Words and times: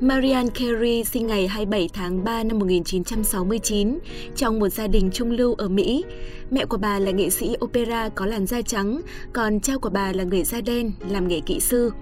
Marianne 0.00 0.50
Carey 0.54 1.04
sinh 1.04 1.26
ngày 1.26 1.46
27 1.46 1.88
tháng 1.92 2.24
3 2.24 2.42
năm 2.42 2.58
1969 2.58 3.98
trong 4.36 4.58
một 4.58 4.68
gia 4.68 4.86
đình 4.86 5.10
trung 5.12 5.30
lưu 5.30 5.54
ở 5.54 5.68
Mỹ. 5.68 6.04
Mẹ 6.50 6.64
của 6.64 6.76
bà 6.76 6.98
là 6.98 7.10
nghệ 7.10 7.30
sĩ 7.30 7.56
opera 7.64 8.08
có 8.08 8.26
làn 8.26 8.46
da 8.46 8.62
trắng, 8.62 9.00
còn 9.32 9.60
cha 9.60 9.76
của 9.76 9.88
bà 9.88 10.12
là 10.12 10.24
người 10.24 10.44
da 10.44 10.60
đen, 10.60 10.92
làm 11.08 11.28
nghề 11.28 11.40
kỹ 11.40 11.60
sư. 11.60 11.92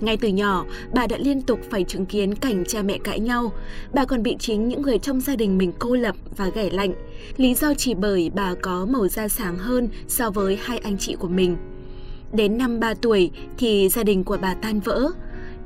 Ngay 0.00 0.16
từ 0.16 0.28
nhỏ, 0.28 0.64
bà 0.94 1.06
đã 1.06 1.16
liên 1.18 1.42
tục 1.42 1.60
phải 1.70 1.84
chứng 1.84 2.06
kiến 2.06 2.34
cảnh 2.34 2.64
cha 2.68 2.82
mẹ 2.82 2.98
cãi 3.04 3.20
nhau. 3.20 3.52
Bà 3.94 4.04
còn 4.04 4.22
bị 4.22 4.36
chính 4.38 4.68
những 4.68 4.82
người 4.82 4.98
trong 4.98 5.20
gia 5.20 5.36
đình 5.36 5.58
mình 5.58 5.72
cô 5.78 5.94
lập 5.94 6.16
và 6.36 6.48
ghẻ 6.54 6.70
lạnh. 6.70 6.92
Lý 7.36 7.54
do 7.54 7.74
chỉ 7.74 7.94
bởi 7.94 8.30
bà 8.34 8.54
có 8.62 8.86
màu 8.90 9.08
da 9.08 9.28
sáng 9.28 9.58
hơn 9.58 9.88
so 10.08 10.30
với 10.30 10.58
hai 10.62 10.78
anh 10.78 10.98
chị 10.98 11.16
của 11.18 11.28
mình. 11.28 11.56
Đến 12.32 12.58
năm 12.58 12.80
3 12.80 12.94
tuổi 12.94 13.30
thì 13.58 13.88
gia 13.88 14.02
đình 14.02 14.24
của 14.24 14.38
bà 14.42 14.54
tan 14.54 14.80
vỡ. 14.80 15.10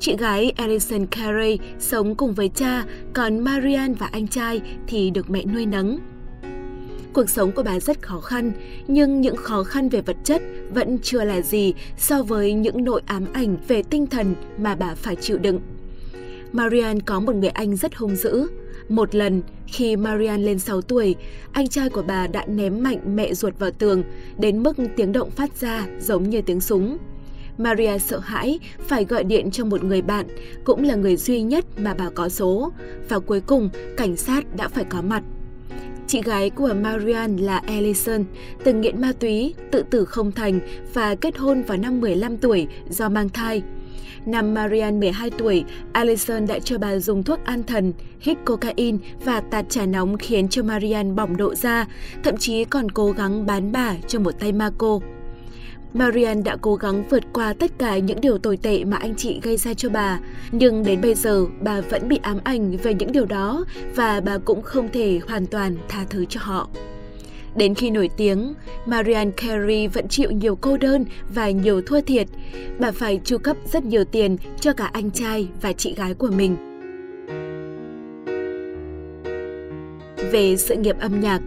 Chị 0.03 0.17
gái 0.17 0.53
Alison 0.57 1.07
Carey 1.07 1.59
sống 1.79 2.15
cùng 2.15 2.35
với 2.35 2.49
cha, 2.49 2.85
còn 3.13 3.41
Marian 3.41 3.95
và 3.95 4.07
anh 4.07 4.29
trai 4.29 4.61
thì 4.87 5.11
được 5.11 5.31
mẹ 5.31 5.45
nuôi 5.45 5.67
nấng. 5.67 5.99
Cuộc 7.13 7.31
sống 7.31 7.53
của 7.53 7.63
bà 7.63 7.81
rất 7.81 8.03
khó 8.03 8.21
khăn, 8.21 8.53
nhưng 8.87 9.21
những 9.21 9.37
khó 9.37 9.65
khăn 9.65 9.89
về 9.89 10.01
vật 10.01 10.17
chất 10.25 10.43
vẫn 10.71 10.99
chưa 11.03 11.25
là 11.25 11.41
gì 11.41 11.75
so 11.99 12.23
với 12.23 12.53
những 12.53 12.85
nỗi 12.85 13.03
ám 13.07 13.27
ảnh 13.33 13.57
về 13.69 13.83
tinh 13.83 14.07
thần 14.07 14.35
mà 14.59 14.75
bà 14.75 14.95
phải 14.95 15.17
chịu 15.17 15.39
đựng. 15.39 15.61
Marian 16.53 17.01
có 17.01 17.21
một 17.21 17.35
người 17.35 17.51
anh 17.51 17.77
rất 17.77 17.97
hung 17.97 18.17
dữ. 18.17 18.47
Một 18.89 19.15
lần, 19.15 19.43
khi 19.67 19.97
Marian 19.97 20.45
lên 20.45 20.59
6 20.59 20.83
tuổi, 20.83 21.15
anh 21.53 21.69
trai 21.69 21.89
của 21.89 22.03
bà 22.03 22.27
đã 22.27 22.47
ném 22.47 22.83
mạnh 22.83 23.17
mẹ 23.17 23.35
ruột 23.35 23.59
vào 23.59 23.71
tường, 23.71 24.03
đến 24.39 24.63
mức 24.63 24.77
tiếng 24.97 25.13
động 25.13 25.31
phát 25.31 25.57
ra 25.57 25.87
giống 26.01 26.31
như 26.31 26.43
tiếng 26.43 26.61
súng. 26.61 26.99
Maria 27.59 27.99
sợ 27.99 28.19
hãi 28.19 28.59
phải 28.79 29.05
gọi 29.05 29.25
điện 29.25 29.51
cho 29.51 29.65
một 29.65 29.85
người 29.85 30.03
bạn, 30.03 30.27
cũng 30.65 30.85
là 30.85 30.95
người 30.95 31.17
duy 31.17 31.43
nhất 31.43 31.65
mà 31.77 31.95
bà 31.95 32.11
có 32.15 32.29
số. 32.29 32.73
Và 33.09 33.19
cuối 33.19 33.41
cùng, 33.41 33.69
cảnh 33.97 34.17
sát 34.17 34.57
đã 34.57 34.69
phải 34.69 34.85
có 34.85 35.03
mặt. 35.03 35.23
Chị 36.07 36.23
gái 36.23 36.51
của 36.51 36.75
Marian 36.81 37.37
là 37.37 37.59
Alison, 37.59 38.25
từng 38.65 38.81
nghiện 38.81 39.01
ma 39.01 39.13
túy, 39.21 39.55
tự 39.71 39.85
tử 39.91 40.05
không 40.05 40.33
thành 40.33 40.61
và 40.95 41.15
kết 41.15 41.39
hôn 41.39 41.63
vào 41.63 41.79
năm 41.79 42.01
15 42.01 42.37
tuổi 42.37 42.67
do 42.89 43.09
mang 43.09 43.29
thai. 43.29 43.63
Năm 44.27 44.55
Marian 44.55 45.01
12 45.01 45.31
tuổi, 45.31 45.65
Alison 45.93 46.47
đã 46.47 46.59
cho 46.59 46.79
bà 46.79 46.99
dùng 46.99 47.23
thuốc 47.23 47.45
an 47.45 47.63
thần, 47.63 47.93
hít 48.21 48.39
cocaine 48.45 48.99
và 49.25 49.41
tạt 49.41 49.69
trà 49.69 49.87
nóng 49.87 50.19
khiến 50.19 50.49
cho 50.49 50.63
Marian 50.63 51.17
bỏng 51.17 51.37
độ 51.37 51.55
da, 51.55 51.87
thậm 52.25 52.37
chí 52.37 52.65
còn 52.65 52.91
cố 52.91 53.13
gắng 53.13 53.47
bán 53.47 53.73
bà 53.73 53.95
cho 54.09 54.21
một 54.21 54.41
tay 54.41 54.53
ma 54.53 54.71
cô. 54.79 55.03
Marian 55.95 56.45
đã 56.45 56.57
cố 56.61 56.75
gắng 56.75 57.05
vượt 57.11 57.23
qua 57.33 57.53
tất 57.53 57.71
cả 57.79 57.99
những 57.99 58.21
điều 58.21 58.39
tồi 58.39 58.57
tệ 58.57 58.85
mà 58.85 58.97
anh 58.97 59.15
chị 59.15 59.41
gây 59.43 59.57
ra 59.57 59.75
cho 59.75 59.89
bà, 59.89 60.21
nhưng 60.53 60.85
đến 60.85 61.01
bây 61.01 61.15
giờ 61.15 61.47
bà 61.61 61.81
vẫn 61.81 62.09
bị 62.09 62.19
ám 62.23 62.39
ảnh 62.45 62.77
về 62.77 62.95
những 62.95 63.13
điều 63.13 63.27
đó 63.27 63.65
và 63.95 64.21
bà 64.21 64.39
cũng 64.39 64.63
không 64.63 64.89
thể 64.93 65.21
hoàn 65.29 65.47
toàn 65.47 65.77
tha 65.89 66.05
thứ 66.11 66.25
cho 66.25 66.41
họ. 66.43 66.69
Đến 67.57 67.75
khi 67.75 67.91
nổi 67.91 68.11
tiếng, 68.17 68.55
Marian 68.87 69.33
Carey 69.33 69.87
vẫn 69.87 70.09
chịu 70.09 70.31
nhiều 70.31 70.57
cô 70.57 70.77
đơn 70.77 71.05
và 71.35 71.51
nhiều 71.51 71.83
thua 71.83 72.01
thiệt. 72.01 72.27
Bà 72.79 72.91
phải 72.91 73.21
chu 73.25 73.39
cấp 73.39 73.57
rất 73.73 73.85
nhiều 73.85 74.05
tiền 74.05 74.37
cho 74.61 74.73
cả 74.73 74.91
anh 74.93 75.11
trai 75.11 75.49
và 75.63 75.73
chị 75.73 75.95
gái 75.95 76.15
của 76.15 76.31
mình. 76.31 76.57
Về 80.33 80.57
sự 80.57 80.75
nghiệp 80.75 80.97
âm 81.01 81.21
nhạc 81.21 81.41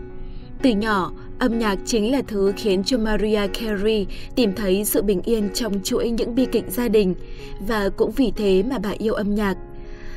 Từ 0.61 0.69
nhỏ, 0.69 1.11
Âm 1.39 1.59
nhạc 1.59 1.80
chính 1.86 2.11
là 2.11 2.22
thứ 2.28 2.53
khiến 2.58 2.83
cho 2.83 2.97
Maria 2.97 3.47
Carey 3.47 4.08
tìm 4.36 4.53
thấy 4.55 4.86
sự 4.86 5.02
bình 5.02 5.22
yên 5.22 5.50
trong 5.53 5.83
chuỗi 5.83 6.09
những 6.09 6.36
bi 6.36 6.45
kịch 6.52 6.66
gia 6.67 6.88
đình 6.88 7.16
và 7.59 7.89
cũng 7.89 8.11
vì 8.11 8.31
thế 8.36 8.64
mà 8.64 8.80
bà 8.80 8.89
yêu 8.97 9.14
âm 9.14 9.36
nhạc. 9.36 9.58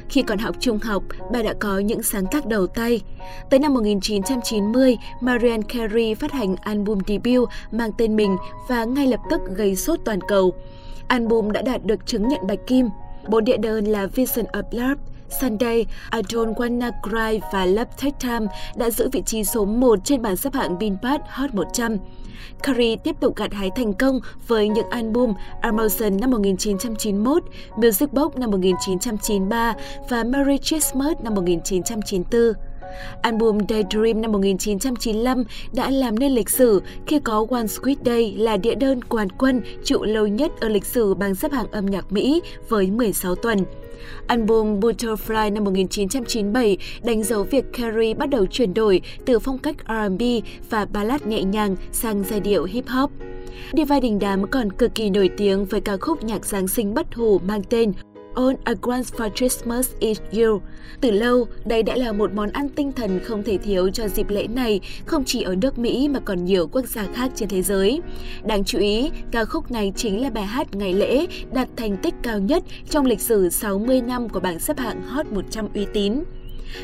Khi 0.09 0.23
còn 0.23 0.39
học 0.39 0.57
trung 0.61 0.79
học, 0.79 1.03
bà 1.33 1.43
đã 1.43 1.55
có 1.61 1.79
những 1.79 2.03
sáng 2.03 2.25
tác 2.31 2.47
đầu 2.47 2.67
tay. 2.67 3.01
Tới 3.51 3.61
năm 3.61 3.75
1990, 3.75 4.97
Marianne 5.21 5.67
Carey 5.69 6.15
phát 6.15 6.33
hành 6.33 6.57
album 6.57 6.99
debut 7.07 7.49
mang 7.73 7.91
tên 7.99 8.17
mình 8.17 8.37
và 8.69 8.85
ngay 8.85 9.07
lập 9.07 9.21
tức 9.31 9.41
gây 9.57 9.77
sốt 9.77 10.01
toàn 10.05 10.21
cầu. 10.29 10.55
Album 11.09 11.53
đã 11.53 11.63
đạt 11.63 11.85
được 11.85 12.07
chứng 12.07 12.29
nhận 12.29 12.47
bạch 12.47 12.67
kim. 12.67 12.89
Bốn 13.29 13.45
địa 13.45 13.57
đơn 13.57 13.85
là 13.85 14.07
Vision 14.07 14.47
of 14.47 14.63
Love, 14.71 15.03
Sunday, 15.31 15.87
I 16.13 16.23
Don't 16.23 16.55
Wanna 16.55 16.91
Cry 17.03 17.41
và 17.53 17.67
Love 17.67 17.91
Take 18.03 18.17
Time 18.21 18.47
đã 18.77 18.91
giữ 18.91 19.09
vị 19.13 19.23
trí 19.27 19.45
số 19.45 19.65
1 19.65 19.99
trên 20.05 20.23
bảng 20.23 20.37
xếp 20.37 20.55
hạng 20.55 20.79
Billboard 20.79 21.23
Hot 21.29 21.55
100. 21.55 21.97
Carey 22.63 22.97
tiếp 22.97 23.17
tục 23.21 23.37
gặt 23.37 23.53
hái 23.53 23.71
thành 23.77 23.93
công 23.93 24.21
với 24.47 24.69
những 24.69 24.91
album 24.91 25.33
Amazon 25.63 26.21
năm 26.21 26.31
1991, 26.31 27.43
Music 27.77 28.13
Box 28.13 28.37
năm 28.37 28.51
1993 28.51 29.75
và 30.09 30.25
Merry 30.25 30.59
Christmas 30.59 31.17
năm 31.23 31.35
1994. 31.35 32.68
Album 33.23 33.59
Daydream 33.69 34.23
năm 34.23 34.33
1995 34.33 35.45
đã 35.73 35.91
làm 35.91 36.19
nên 36.19 36.33
lịch 36.33 36.49
sử 36.51 36.83
khi 37.07 37.21
có 37.21 37.47
One 37.51 37.65
Sweet 37.65 37.97
Day 38.05 38.35
là 38.39 38.57
đĩa 38.57 38.75
đơn 38.75 39.05
quán 39.05 39.31
quân 39.31 39.63
trụ 39.85 40.03
lâu 40.05 40.27
nhất 40.27 40.53
ở 40.61 40.69
lịch 40.69 40.85
sử 40.85 41.15
bảng 41.15 41.35
xếp 41.35 41.53
hạng 41.53 41.71
âm 41.71 41.87
nhạc 41.87 42.13
Mỹ 42.13 42.43
với 42.69 42.91
16 42.91 43.35
tuần. 43.35 43.59
Album 44.27 44.81
Butterfly 44.81 45.53
năm 45.53 45.65
1997 45.65 46.77
đánh 47.03 47.23
dấu 47.23 47.43
việc 47.43 47.65
Carey 47.73 48.15
bắt 48.15 48.31
đầu 48.31 48.47
chuyển 48.47 48.75
đổi 48.75 49.01
từ 49.27 49.39
phong 49.39 49.59
cách 49.59 49.77
R&B 49.89 50.23
và 50.71 50.85
ballad 50.85 51.23
nhẹ 51.23 51.43
nhàng 51.43 51.77
sang 51.93 52.25
giai 52.25 52.41
điệu 52.41 52.65
hip 52.65 52.87
hop. 52.87 53.11
Diva 53.73 54.01
đình 54.01 54.19
đám 54.19 54.47
còn 54.51 54.73
cực 54.73 54.95
kỳ 54.95 55.11
nổi 55.11 55.31
tiếng 55.37 55.65
với 55.65 55.81
ca 55.81 55.97
khúc 55.97 56.25
nhạc 56.25 56.47
Giáng 56.47 56.69
sinh 56.69 56.95
bất 56.95 57.15
hủ 57.15 57.39
mang 57.39 57.63
tên 57.71 57.93
All 58.35 58.55
I 58.67 58.75
Want 58.83 59.03
for 59.03 59.31
Christmas 59.31 59.91
is 60.01 60.21
You. 60.33 60.61
Từ 61.01 61.11
lâu, 61.11 61.47
đây 61.65 61.83
đã 61.83 61.97
là 61.97 62.13
một 62.13 62.33
món 62.33 62.51
ăn 62.51 62.69
tinh 62.69 62.93
thần 62.93 63.21
không 63.25 63.43
thể 63.43 63.59
thiếu 63.59 63.91
cho 63.91 64.09
dịp 64.09 64.31
lễ 64.31 64.47
này, 64.47 64.81
không 65.07 65.25
chỉ 65.25 65.43
ở 65.43 65.55
nước 65.55 65.79
Mỹ 65.79 66.09
mà 66.09 66.21
còn 66.21 66.45
nhiều 66.45 66.67
quốc 66.67 66.87
gia 66.87 67.05
khác 67.15 67.31
trên 67.35 67.49
thế 67.49 67.63
giới. 67.63 68.01
Đáng 68.45 68.65
chú 68.65 68.79
ý, 68.79 69.11
ca 69.31 69.45
khúc 69.45 69.71
này 69.71 69.93
chính 69.97 70.23
là 70.23 70.31
bài 70.31 70.45
hát 70.45 70.75
ngày 70.75 70.93
lễ 70.93 71.27
đạt 71.53 71.69
thành 71.77 71.97
tích 71.97 72.15
cao 72.23 72.39
nhất 72.39 72.63
trong 72.91 73.07
lịch 73.07 73.21
sử 73.21 73.49
60 73.49 74.01
năm 74.01 74.29
của 74.29 74.41
bảng 74.41 74.59
xếp 74.59 74.79
hạng 74.79 75.03
Hot 75.03 75.27
100 75.27 75.69
uy 75.75 75.87
tín. 75.93 76.23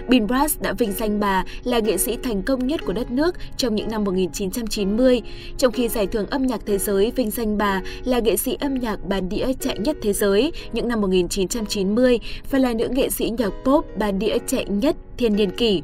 Bill 0.08 0.24
Brass 0.24 0.60
đã 0.60 0.72
vinh 0.72 0.92
danh 0.92 1.20
bà 1.20 1.44
là 1.64 1.78
nghệ 1.78 1.98
sĩ 1.98 2.16
thành 2.22 2.42
công 2.42 2.66
nhất 2.66 2.80
của 2.86 2.92
đất 2.92 3.10
nước 3.10 3.36
trong 3.56 3.74
những 3.74 3.90
năm 3.90 4.04
1990, 4.04 5.22
trong 5.58 5.72
khi 5.72 5.88
giải 5.88 6.06
thưởng 6.06 6.26
âm 6.26 6.46
nhạc 6.46 6.60
thế 6.66 6.78
giới 6.78 7.12
vinh 7.16 7.30
danh 7.30 7.58
bà 7.58 7.82
là 8.04 8.18
nghệ 8.18 8.36
sĩ 8.36 8.56
âm 8.60 8.74
nhạc 8.74 9.08
bán 9.08 9.28
đĩa 9.28 9.46
chạy 9.60 9.78
nhất 9.78 9.96
thế 10.02 10.12
giới 10.12 10.52
những 10.72 10.88
năm 10.88 11.00
1990 11.00 12.18
và 12.50 12.58
là 12.58 12.74
nữ 12.74 12.88
nghệ 12.88 13.10
sĩ 13.10 13.32
nhạc 13.38 13.52
pop 13.64 13.86
bán 13.98 14.18
đĩa 14.18 14.38
chạy 14.46 14.64
nhất 14.64 14.96
thiên 15.16 15.36
niên 15.36 15.50
kỷ. 15.50 15.82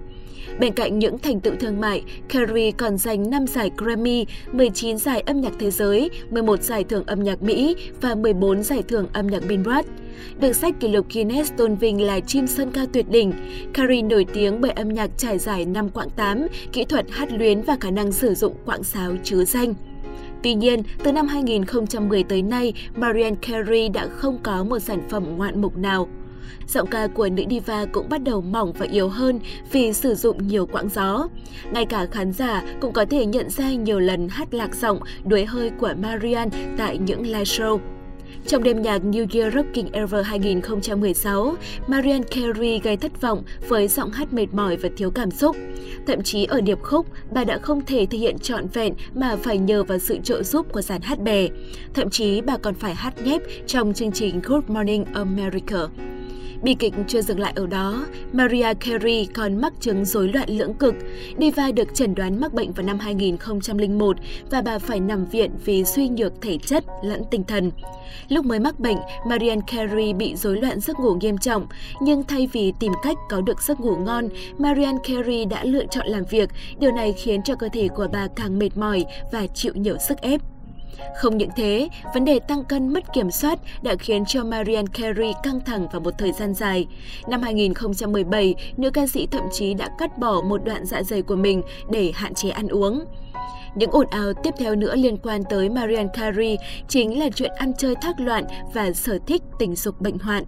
Bên 0.58 0.72
cạnh 0.72 0.98
những 0.98 1.18
thành 1.18 1.40
tựu 1.40 1.54
thương 1.60 1.80
mại, 1.80 2.02
Carey 2.28 2.72
còn 2.72 2.98
giành 2.98 3.30
5 3.30 3.46
giải 3.46 3.70
Grammy, 3.76 4.26
19 4.52 4.98
giải 4.98 5.20
âm 5.20 5.40
nhạc 5.40 5.52
thế 5.58 5.70
giới, 5.70 6.10
11 6.30 6.62
giải 6.62 6.84
thưởng 6.84 7.04
âm 7.06 7.22
nhạc 7.24 7.42
Mỹ 7.42 7.76
và 8.00 8.14
14 8.14 8.62
giải 8.62 8.82
thưởng 8.88 9.06
âm 9.12 9.26
nhạc 9.26 9.42
Billboard. 9.48 9.88
Được 10.40 10.52
sách 10.52 10.74
kỷ 10.80 10.88
lục 10.88 11.06
Guinness 11.14 11.52
tôn 11.56 11.76
vinh 11.76 12.02
là 12.02 12.20
chim 12.20 12.46
sơn 12.46 12.70
ca 12.70 12.86
tuyệt 12.92 13.10
đỉnh, 13.10 13.32
Carey 13.74 14.02
nổi 14.02 14.26
tiếng 14.32 14.60
bởi 14.60 14.70
âm 14.70 14.88
nhạc 14.88 15.10
trải 15.16 15.38
dài 15.38 15.64
năm 15.64 15.88
quãng 15.88 16.10
8, 16.10 16.46
kỹ 16.72 16.84
thuật 16.84 17.06
hát 17.10 17.32
luyến 17.32 17.62
và 17.62 17.76
khả 17.80 17.90
năng 17.90 18.12
sử 18.12 18.34
dụng 18.34 18.54
quãng 18.64 18.82
sáo 18.82 19.12
chứa 19.24 19.44
danh. 19.44 19.74
Tuy 20.42 20.54
nhiên, 20.54 20.82
từ 21.04 21.12
năm 21.12 21.26
2010 21.28 22.22
tới 22.22 22.42
nay, 22.42 22.72
Marianne 22.96 23.36
Carey 23.42 23.88
đã 23.88 24.06
không 24.06 24.38
có 24.42 24.64
một 24.64 24.78
sản 24.78 25.00
phẩm 25.08 25.36
ngoạn 25.36 25.60
mục 25.60 25.76
nào 25.76 26.08
giọng 26.68 26.86
ca 26.86 27.06
của 27.06 27.28
nữ 27.28 27.42
diva 27.50 27.84
cũng 27.84 28.08
bắt 28.08 28.22
đầu 28.22 28.40
mỏng 28.40 28.72
và 28.72 28.86
yếu 28.86 29.08
hơn 29.08 29.40
vì 29.72 29.92
sử 29.92 30.14
dụng 30.14 30.48
nhiều 30.48 30.66
quãng 30.66 30.88
gió. 30.88 31.28
Ngay 31.72 31.86
cả 31.86 32.06
khán 32.06 32.32
giả 32.32 32.62
cũng 32.80 32.92
có 32.92 33.04
thể 33.04 33.26
nhận 33.26 33.50
ra 33.50 33.70
nhiều 33.70 34.00
lần 34.00 34.28
hát 34.28 34.54
lạc 34.54 34.74
giọng 34.74 35.00
đuối 35.24 35.44
hơi 35.44 35.70
của 35.70 35.94
Marian 36.02 36.48
tại 36.76 36.98
những 36.98 37.22
live 37.22 37.44
show. 37.44 37.78
Trong 38.46 38.62
đêm 38.62 38.82
nhạc 38.82 39.02
New 39.02 39.26
Year 39.32 39.54
Rocking 39.54 39.92
Ever 39.92 40.26
2016, 40.26 41.54
Marianne 41.86 42.28
Carey 42.30 42.80
gây 42.82 42.96
thất 42.96 43.20
vọng 43.20 43.42
với 43.68 43.88
giọng 43.88 44.10
hát 44.10 44.32
mệt 44.32 44.46
mỏi 44.52 44.76
và 44.76 44.88
thiếu 44.96 45.10
cảm 45.10 45.30
xúc. 45.30 45.56
Thậm 46.06 46.22
chí 46.22 46.44
ở 46.44 46.60
điệp 46.60 46.78
khúc, 46.82 47.06
bà 47.32 47.44
đã 47.44 47.58
không 47.58 47.84
thể 47.84 48.06
thể 48.10 48.18
hiện 48.18 48.38
trọn 48.38 48.66
vẹn 48.68 48.94
mà 49.14 49.36
phải 49.36 49.58
nhờ 49.58 49.84
vào 49.84 49.98
sự 49.98 50.18
trợ 50.24 50.42
giúp 50.42 50.72
của 50.72 50.82
dàn 50.82 51.00
hát 51.02 51.20
bè. 51.20 51.48
Thậm 51.94 52.10
chí 52.10 52.40
bà 52.40 52.56
còn 52.56 52.74
phải 52.74 52.94
hát 52.94 53.14
nhép 53.24 53.42
trong 53.66 53.94
chương 53.94 54.12
trình 54.12 54.40
Good 54.44 54.64
Morning 54.68 55.04
America. 55.04 55.78
Bi 56.62 56.74
kịch 56.74 56.94
chưa 57.08 57.22
dừng 57.22 57.40
lại 57.40 57.52
ở 57.56 57.66
đó, 57.66 58.06
Maria 58.32 58.74
Carey 58.74 59.28
còn 59.34 59.60
mắc 59.60 59.72
chứng 59.80 60.04
rối 60.04 60.28
loạn 60.28 60.50
lưỡng 60.50 60.74
cực. 60.74 60.94
Diva 61.38 61.70
được 61.72 61.94
chẩn 61.94 62.14
đoán 62.14 62.40
mắc 62.40 62.52
bệnh 62.52 62.72
vào 62.72 62.86
năm 62.86 62.98
2001 62.98 64.16
và 64.50 64.62
bà 64.62 64.78
phải 64.78 65.00
nằm 65.00 65.26
viện 65.26 65.50
vì 65.64 65.84
suy 65.84 66.08
nhược 66.08 66.32
thể 66.42 66.58
chất 66.58 66.84
lẫn 67.02 67.22
tinh 67.30 67.44
thần. 67.44 67.70
Lúc 68.28 68.44
mới 68.44 68.58
mắc 68.58 68.80
bệnh, 68.80 68.96
Marianne 69.26 69.62
Carey 69.66 70.12
bị 70.12 70.36
rối 70.36 70.60
loạn 70.60 70.80
giấc 70.80 71.00
ngủ 71.00 71.14
nghiêm 71.14 71.38
trọng, 71.38 71.66
nhưng 72.02 72.24
thay 72.24 72.48
vì 72.52 72.72
tìm 72.80 72.92
cách 73.02 73.16
có 73.30 73.40
được 73.40 73.62
giấc 73.62 73.80
ngủ 73.80 73.96
ngon, 73.96 74.28
Marianne 74.58 74.98
Carey 75.08 75.44
đã 75.44 75.64
lựa 75.64 75.86
chọn 75.90 76.06
làm 76.06 76.24
việc. 76.30 76.50
Điều 76.78 76.92
này 76.92 77.12
khiến 77.12 77.42
cho 77.42 77.54
cơ 77.54 77.68
thể 77.72 77.88
của 77.88 78.08
bà 78.12 78.28
càng 78.36 78.58
mệt 78.58 78.76
mỏi 78.76 79.04
và 79.32 79.46
chịu 79.46 79.72
nhiều 79.74 79.96
sức 80.08 80.18
ép. 80.18 80.40
Không 81.16 81.38
những 81.38 81.50
thế, 81.56 81.88
vấn 82.14 82.24
đề 82.24 82.38
tăng 82.38 82.64
cân 82.64 82.88
mất 82.88 83.12
kiểm 83.12 83.30
soát 83.30 83.58
đã 83.82 83.94
khiến 83.98 84.24
cho 84.24 84.44
Marian 84.44 84.86
Carey 84.86 85.32
căng 85.42 85.60
thẳng 85.60 85.88
vào 85.92 86.00
một 86.00 86.14
thời 86.18 86.32
gian 86.32 86.54
dài. 86.54 86.86
Năm 87.28 87.42
2017, 87.42 88.54
nữ 88.76 88.90
ca 88.90 89.06
sĩ 89.06 89.26
thậm 89.26 89.42
chí 89.52 89.74
đã 89.74 89.88
cắt 89.98 90.18
bỏ 90.18 90.40
một 90.40 90.64
đoạn 90.64 90.84
dạ 90.84 91.02
dày 91.02 91.22
của 91.22 91.36
mình 91.36 91.62
để 91.90 92.12
hạn 92.14 92.34
chế 92.34 92.50
ăn 92.50 92.68
uống. 92.68 93.04
Những 93.74 93.90
ồn 93.90 94.06
ào 94.10 94.32
tiếp 94.42 94.54
theo 94.58 94.74
nữa 94.74 94.96
liên 94.96 95.16
quan 95.16 95.42
tới 95.50 95.68
Marian 95.68 96.08
Carey 96.08 96.56
chính 96.88 97.18
là 97.18 97.28
chuyện 97.34 97.50
ăn 97.56 97.72
chơi 97.78 97.94
thác 98.02 98.20
loạn 98.20 98.44
và 98.74 98.92
sở 98.92 99.18
thích 99.26 99.42
tình 99.58 99.76
dục 99.76 100.00
bệnh 100.00 100.18
hoạn. 100.18 100.44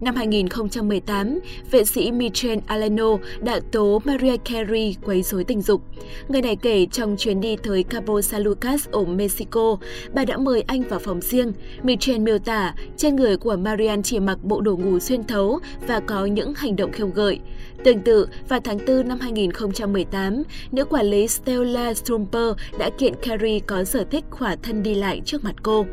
Năm 0.00 0.14
2018, 0.14 1.38
vệ 1.70 1.84
sĩ 1.84 2.12
Michel 2.12 2.58
Aleno 2.66 3.16
đã 3.40 3.60
tố 3.72 4.02
Maria 4.04 4.36
Carey 4.36 4.96
quấy 5.04 5.22
rối 5.22 5.44
tình 5.44 5.62
dục. 5.62 5.82
Người 6.28 6.42
này 6.42 6.56
kể 6.56 6.86
trong 6.86 7.16
chuyến 7.16 7.40
đi 7.40 7.56
tới 7.56 7.82
Cabo 7.82 8.20
San 8.20 8.42
Lucas 8.42 8.88
ở 8.88 9.04
Mexico, 9.04 9.76
bà 10.14 10.24
đã 10.24 10.36
mời 10.36 10.62
anh 10.66 10.82
vào 10.82 10.98
phòng 10.98 11.20
riêng. 11.20 11.52
Michel 11.82 12.18
miêu 12.18 12.38
tả 12.38 12.74
trên 12.96 13.16
người 13.16 13.36
của 13.36 13.56
Marian 13.56 14.02
chỉ 14.02 14.20
mặc 14.20 14.38
bộ 14.42 14.60
đồ 14.60 14.76
ngủ 14.76 14.98
xuyên 14.98 15.24
thấu 15.24 15.58
và 15.86 16.00
có 16.00 16.26
những 16.26 16.54
hành 16.54 16.76
động 16.76 16.92
khiêu 16.92 17.08
gợi. 17.08 17.38
Tương 17.84 18.00
tự, 18.00 18.28
vào 18.48 18.60
tháng 18.64 18.78
4 18.86 19.08
năm 19.08 19.20
2018, 19.20 20.42
nữ 20.72 20.84
quản 20.84 21.06
lý 21.06 21.28
Stella 21.28 21.94
Strumper 21.94 22.52
đã 22.78 22.90
kiện 22.98 23.14
Carey 23.22 23.60
có 23.60 23.84
sở 23.84 24.04
thích 24.04 24.24
khỏa 24.30 24.56
thân 24.62 24.82
đi 24.82 24.94
lại 24.94 25.20
trước 25.24 25.44
mặt 25.44 25.54
cô. 25.62 25.86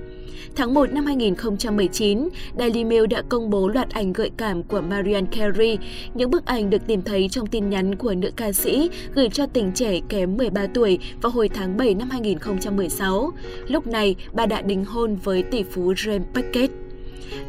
Tháng 0.56 0.74
1 0.74 0.92
năm 0.92 1.06
2019, 1.06 2.30
Daily 2.60 2.84
Mail 2.84 3.06
đã 3.06 3.22
công 3.30 3.50
bố 3.50 3.68
loạt 3.68 3.90
ảnh 3.90 4.14
gợi 4.14 4.32
cảm 4.38 4.64
của 4.64 4.82
Marianne 4.82 5.30
Carey. 5.32 5.78
Những 6.14 6.32
bức 6.32 6.46
ảnh 6.46 6.70
được 6.70 6.88
tìm 6.88 7.02
thấy 7.02 7.30
trong 7.30 7.48
tin 7.48 7.70
nhắn 7.70 7.96
của 7.96 8.14
nữ 8.14 8.32
ca 8.36 8.52
sĩ 8.52 8.90
gửi 9.16 9.30
cho 9.30 9.46
tình 9.46 9.72
trẻ 9.76 10.00
kém 10.10 10.38
13 10.38 10.68
tuổi 10.74 11.00
vào 11.22 11.32
hồi 11.32 11.50
tháng 11.50 11.78
7 11.78 11.94
năm 11.96 12.10
2016. 12.10 13.32
Lúc 13.68 13.88
này, 13.88 14.16
bà 14.34 14.46
đã 14.46 14.62
đính 14.62 14.86
hôn 14.86 15.16
với 15.16 15.44
tỷ 15.44 15.64
phú 15.64 15.94
James 15.94 16.24
Packett. 16.34 16.74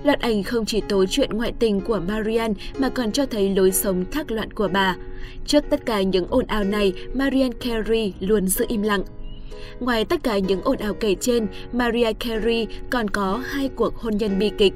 Loạt 0.05 0.21
ảnh 0.21 0.43
không 0.43 0.65
chỉ 0.65 0.81
tố 0.89 1.05
chuyện 1.07 1.31
ngoại 1.31 1.53
tình 1.59 1.81
của 1.81 2.01
Marianne 2.09 2.55
mà 2.79 2.89
còn 2.89 3.13
cho 3.13 3.27
thấy 3.27 3.55
lối 3.57 3.73
sống 3.73 4.05
thác 4.11 4.31
loạn 4.31 4.51
của 4.51 4.69
bà. 4.73 4.97
Trước 5.47 5.65
tất 5.71 5.87
cả 5.87 6.03
những 6.03 6.27
ồn 6.31 6.47
ào 6.47 6.65
này, 6.65 6.93
Marianne 7.15 7.57
Carey 7.61 8.13
luôn 8.21 8.49
giữ 8.49 8.65
im 8.69 8.83
lặng. 8.83 9.03
Ngoài 9.81 10.05
tất 10.05 10.23
cả 10.23 10.39
những 10.39 10.63
ồn 10.63 10.77
ào 10.77 10.95
kể 10.95 11.15
trên, 11.21 11.47
Mariah 11.73 12.17
Carey 12.21 12.67
còn 12.91 13.11
có 13.11 13.43
hai 13.47 13.69
cuộc 13.69 13.97
hôn 13.97 14.17
nhân 14.17 14.39
bi 14.39 14.51
kịch. 14.59 14.73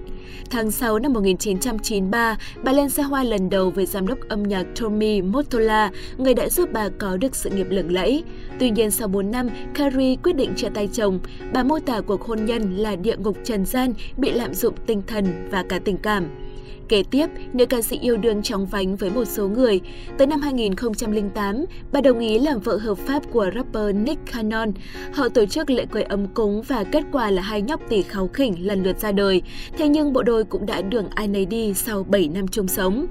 Tháng 0.51 0.71
6 0.71 0.99
năm 0.99 1.13
1993, 1.13 2.39
bà 2.63 2.73
lên 2.73 2.89
xe 2.89 3.03
hoa 3.03 3.25
lần 3.25 3.51
đầu 3.51 3.71
với 3.71 3.87
giám 3.87 4.07
đốc 4.07 4.19
âm 4.29 4.43
nhạc 4.43 4.67
Tommy 4.81 5.23
Mottola, 5.23 5.91
người 6.19 6.35
đã 6.35 6.49
giúp 6.49 6.69
bà 6.73 6.89
có 6.99 7.17
được 7.17 7.37
sự 7.37 7.51
nghiệp 7.51 7.67
lừng 7.71 7.93
lẫy. 7.93 8.25
Tuy 8.59 8.71
nhiên 8.71 8.91
sau 8.91 9.09
4 9.09 9.31
năm, 9.31 9.49
Carey 9.75 10.17
quyết 10.23 10.37
định 10.37 10.55
chia 10.57 10.69
tay 10.69 10.89
chồng. 10.93 11.19
Bà 11.53 11.63
mô 11.63 11.79
tả 11.79 12.01
cuộc 12.01 12.23
hôn 12.23 12.45
nhân 12.45 12.77
là 12.77 12.97
địa 12.97 13.17
ngục 13.17 13.37
trần 13.45 13.65
gian, 13.65 13.93
bị 14.17 14.33
lạm 14.33 14.55
dụng 14.55 14.75
tinh 14.87 15.03
thần 15.07 15.49
và 15.51 15.65
cả 15.69 15.79
tình 15.85 15.97
cảm. 15.97 16.48
Kế 16.89 17.03
tiếp, 17.11 17.27
nữ 17.53 17.67
ca 17.67 17.83
sĩ 17.83 17.99
yêu 17.99 18.17
đương 18.17 18.43
chóng 18.43 18.67
vánh 18.67 18.97
với 18.97 19.11
một 19.11 19.25
số 19.25 19.49
người. 19.49 19.81
Tới 20.19 20.27
năm 20.27 20.41
2008, 20.41 21.65
bà 21.93 22.01
đồng 22.01 22.19
ý 22.19 22.39
làm 22.39 22.61
vợ 22.61 22.77
hợp 22.77 22.99
pháp 22.99 23.23
của 23.33 23.51
rapper 23.55 23.95
Nick 23.95 24.33
Cannon. 24.33 24.73
Họ 25.15 25.29
tổ 25.29 25.47
chức 25.47 25.71
lễ 25.71 25.87
cưới 25.87 26.03
ấm 26.03 26.27
cúng 26.27 26.63
và 26.63 26.85
kết 26.85 27.05
quả 27.13 27.31
là 27.31 27.43
hai 27.43 27.63
nhóc 27.63 27.81
tỷ 27.89 28.03
kháu 28.03 28.29
khỉnh 28.29 28.67
lần 28.67 28.83
lượt 28.83 28.99
ra 28.99 29.13
đời. 29.13 29.43
Thế 29.79 29.89
nhưng 29.89 30.13
bộ 30.13 30.23
đôi 30.23 30.45
cũng 30.45 30.67
đã 30.67 30.83
đường 30.83 31.09
ai 31.15 31.29
nấy 31.29 31.47
đi 31.47 31.75
sau 31.75 32.05
7 32.09 32.29
năm 32.29 32.49
chung 32.49 32.69
sống. 32.69 33.07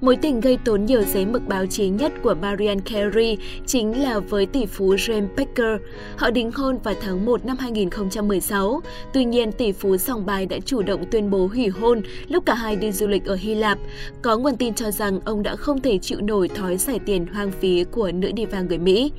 Mối 0.00 0.16
tình 0.16 0.40
gây 0.40 0.58
tốn 0.64 0.84
nhiều 0.84 1.02
giấy 1.02 1.26
mực 1.26 1.48
báo 1.48 1.66
chí 1.66 1.88
nhất 1.88 2.12
của 2.22 2.34
Marianne 2.34 2.82
Carey 2.84 3.36
chính 3.66 4.02
là 4.02 4.18
với 4.18 4.46
tỷ 4.46 4.66
phú 4.66 4.94
James 4.94 5.28
Baker. 5.36 5.80
Họ 6.16 6.30
đính 6.30 6.50
hôn 6.52 6.78
vào 6.84 6.94
tháng 7.00 7.24
1 7.26 7.46
năm 7.46 7.56
2016. 7.60 8.80
Tuy 9.12 9.24
nhiên, 9.24 9.52
tỷ 9.52 9.72
phú 9.72 9.96
dòng 9.96 10.26
bài 10.26 10.46
đã 10.46 10.58
chủ 10.64 10.82
động 10.82 11.04
tuyên 11.10 11.30
bố 11.30 11.46
hủy 11.46 11.68
hôn 11.68 12.02
lúc 12.28 12.46
cả 12.46 12.54
hai 12.54 12.76
đi 12.76 12.92
du 12.92 13.06
lịch 13.06 13.24
ở 13.24 13.34
Hy 13.34 13.54
Lạp. 13.54 13.78
Có 14.22 14.36
nguồn 14.36 14.56
tin 14.56 14.74
cho 14.74 14.90
rằng 14.90 15.20
ông 15.24 15.42
đã 15.42 15.56
không 15.56 15.80
thể 15.80 15.98
chịu 15.98 16.20
nổi 16.20 16.48
thói 16.48 16.76
giải 16.76 16.98
tiền 17.06 17.26
hoang 17.26 17.52
phí 17.52 17.84
của 17.84 18.12
nữ 18.12 18.30
diva 18.36 18.60
người 18.60 18.78
Mỹ. 18.78 19.12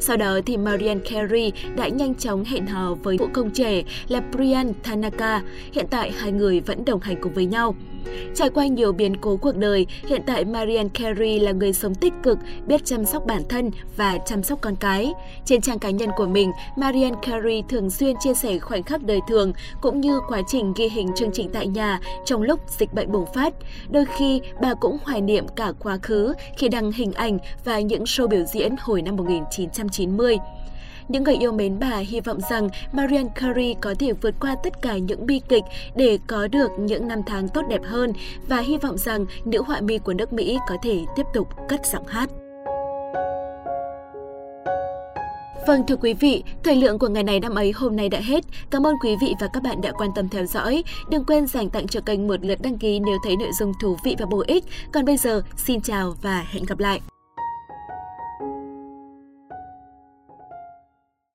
Sau 0.00 0.16
đó 0.16 0.40
thì 0.46 0.56
Marianne 0.56 1.10
Carey 1.10 1.52
đã 1.76 1.88
nhanh 1.88 2.14
chóng 2.14 2.44
hẹn 2.44 2.66
hò 2.66 2.94
với 3.02 3.16
vũ 3.18 3.26
công 3.32 3.50
trẻ 3.50 3.82
là 4.08 4.22
Brian 4.32 4.72
Tanaka. 4.82 5.42
Hiện 5.72 5.86
tại 5.90 6.10
hai 6.10 6.32
người 6.32 6.60
vẫn 6.60 6.84
đồng 6.84 7.00
hành 7.00 7.16
cùng 7.20 7.32
với 7.32 7.46
nhau. 7.46 7.74
Trải 8.34 8.50
qua 8.50 8.66
nhiều 8.66 8.92
biến 8.92 9.16
cố 9.16 9.36
cuộc 9.36 9.56
đời, 9.56 9.86
hiện 10.08 10.22
tại 10.26 10.44
Marianne 10.44 10.88
Carey 10.94 11.38
là 11.38 11.52
người 11.52 11.72
sống 11.72 11.94
tích 11.94 12.12
cực, 12.22 12.38
biết 12.66 12.84
chăm 12.84 13.04
sóc 13.04 13.26
bản 13.26 13.42
thân 13.48 13.70
và 13.96 14.18
chăm 14.26 14.42
sóc 14.42 14.58
con 14.60 14.76
cái. 14.76 15.12
Trên 15.44 15.60
trang 15.60 15.78
cá 15.78 15.90
nhân 15.90 16.10
của 16.16 16.26
mình, 16.26 16.52
Marianne 16.76 17.18
Carey 17.22 17.62
thường 17.68 17.90
xuyên 17.90 18.16
chia 18.20 18.34
sẻ 18.34 18.58
khoảnh 18.58 18.82
khắc 18.82 19.02
đời 19.02 19.20
thường 19.28 19.52
cũng 19.80 20.00
như 20.00 20.20
quá 20.28 20.40
trình 20.46 20.72
ghi 20.76 20.88
hình 20.88 21.08
chương 21.16 21.32
trình 21.32 21.50
tại 21.52 21.66
nhà 21.66 22.00
trong 22.24 22.42
lúc 22.42 22.60
dịch 22.78 22.94
bệnh 22.94 23.12
bùng 23.12 23.26
phát. 23.34 23.54
Đôi 23.90 24.04
khi, 24.16 24.40
bà 24.60 24.74
cũng 24.74 24.98
hoài 25.04 25.20
niệm 25.20 25.48
cả 25.48 25.72
quá 25.78 25.98
khứ 26.02 26.34
khi 26.56 26.68
đăng 26.68 26.92
hình 26.92 27.12
ảnh 27.12 27.38
và 27.64 27.80
những 27.80 28.04
show 28.04 28.28
biểu 28.28 28.44
diễn 28.44 28.74
hồi 28.80 29.02
năm 29.02 29.16
1990. 29.16 30.38
Những 31.08 31.24
người 31.24 31.36
yêu 31.36 31.52
mến 31.52 31.78
bà 31.78 31.96
hy 31.96 32.20
vọng 32.20 32.38
rằng 32.50 32.68
Marian 32.92 33.28
Carey 33.34 33.74
có 33.80 33.94
thể 33.98 34.12
vượt 34.12 34.34
qua 34.40 34.56
tất 34.64 34.82
cả 34.82 34.96
những 34.96 35.26
bi 35.26 35.40
kịch 35.48 35.64
để 35.96 36.18
có 36.26 36.48
được 36.48 36.70
những 36.78 37.08
năm 37.08 37.22
tháng 37.26 37.48
tốt 37.48 37.62
đẹp 37.68 37.80
hơn 37.84 38.12
và 38.48 38.60
hy 38.60 38.76
vọng 38.78 38.98
rằng 38.98 39.26
nữ 39.44 39.62
họa 39.62 39.80
mi 39.80 39.98
của 39.98 40.12
nước 40.12 40.32
Mỹ 40.32 40.58
có 40.68 40.76
thể 40.82 41.04
tiếp 41.16 41.26
tục 41.34 41.48
cất 41.68 41.86
giọng 41.86 42.06
hát. 42.06 42.30
Vâng 45.66 45.86
thưa 45.86 45.96
quý 45.96 46.14
vị, 46.14 46.42
thời 46.62 46.76
lượng 46.76 46.98
của 46.98 47.08
ngày 47.08 47.22
này 47.22 47.40
năm 47.40 47.54
ấy 47.54 47.72
hôm 47.72 47.96
nay 47.96 48.08
đã 48.08 48.20
hết. 48.20 48.44
Cảm 48.70 48.86
ơn 48.86 48.94
quý 49.02 49.16
vị 49.20 49.34
và 49.40 49.48
các 49.52 49.62
bạn 49.62 49.80
đã 49.80 49.92
quan 49.92 50.10
tâm 50.14 50.28
theo 50.28 50.46
dõi. 50.46 50.84
Đừng 51.10 51.24
quên 51.24 51.46
dành 51.46 51.70
tặng 51.70 51.86
cho 51.86 52.00
kênh 52.00 52.28
một 52.28 52.44
lượt 52.44 52.58
đăng 52.62 52.78
ký 52.78 53.00
nếu 53.00 53.18
thấy 53.24 53.36
nội 53.36 53.50
dung 53.58 53.72
thú 53.82 53.96
vị 54.04 54.16
và 54.18 54.26
bổ 54.26 54.44
ích. 54.46 54.64
Còn 54.92 55.04
bây 55.04 55.16
giờ, 55.16 55.42
xin 55.56 55.80
chào 55.80 56.14
và 56.22 56.46
hẹn 56.50 56.64
gặp 56.64 56.78
lại. 56.78 57.00